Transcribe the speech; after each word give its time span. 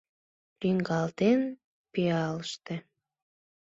Лӱҥгалтен 0.59 1.39
пиалыште. 1.91 2.75